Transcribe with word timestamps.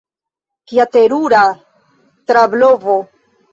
Kia 0.71 0.85
terura 0.95 1.43
trablovo! 2.33 2.99